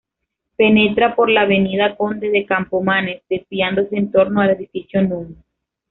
[0.55, 5.35] Penetra por la avenida Conde de Campomanes desviándose en torno al edificio núm.